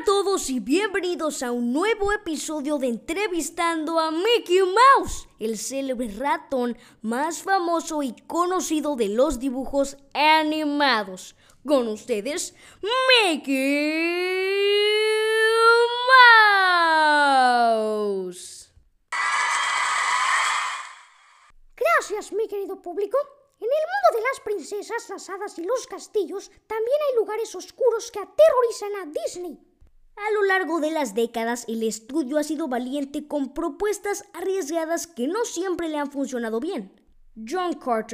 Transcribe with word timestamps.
todos 0.00 0.48
y 0.50 0.58
bienvenidos 0.58 1.42
a 1.42 1.52
un 1.52 1.72
nuevo 1.72 2.12
episodio 2.12 2.78
de 2.78 2.88
Entrevistando 2.88 4.00
a 4.00 4.10
Mickey 4.10 4.60
Mouse, 4.60 5.28
el 5.38 5.58
célebre 5.58 6.08
ratón 6.08 6.76
más 7.02 7.42
famoso 7.42 8.02
y 8.02 8.12
conocido 8.26 8.96
de 8.96 9.10
los 9.10 9.38
dibujos 9.38 9.98
animados. 10.14 11.36
Con 11.64 11.86
ustedes, 11.88 12.54
Mickey 13.28 13.54
Mouse. 17.68 18.72
Gracias, 21.76 22.32
mi 22.32 22.48
querido 22.48 22.80
público. 22.80 23.18
En 23.60 23.68
el 23.68 23.70
mundo 23.70 24.16
de 24.16 24.22
las 24.22 24.40
princesas, 24.40 25.08
las 25.10 25.28
hadas 25.30 25.56
y 25.58 25.64
los 25.64 25.86
castillos, 25.86 26.50
también 26.66 26.96
hay 27.10 27.16
lugares 27.16 27.54
oscuros 27.54 28.10
que 28.10 28.18
aterrorizan 28.18 28.96
a 28.96 29.04
Disney. 29.22 29.71
A 30.16 30.32
lo 30.34 30.44
largo 30.44 30.80
de 30.80 30.90
las 30.90 31.14
décadas, 31.14 31.64
el 31.68 31.82
estudio 31.82 32.38
ha 32.38 32.44
sido 32.44 32.68
valiente 32.68 33.26
con 33.26 33.54
propuestas 33.54 34.24
arriesgadas 34.34 35.06
que 35.06 35.26
no 35.26 35.44
siempre 35.44 35.88
le 35.88 35.98
han 35.98 36.10
funcionado 36.10 36.60
bien. 36.60 36.92
John 37.48 37.74
Carter 37.74 38.10